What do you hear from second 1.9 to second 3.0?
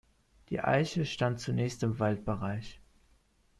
Waldbereich.